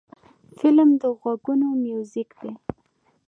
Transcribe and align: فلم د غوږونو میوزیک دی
فلم 0.57 0.89
د 1.01 1.03
غوږونو 1.19 1.67
میوزیک 1.83 2.29
دی 2.41 2.51